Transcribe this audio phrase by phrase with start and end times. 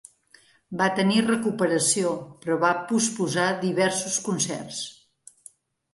[0.79, 2.15] Va tenir recuperació
[2.45, 4.85] però va posposar diversos concerts.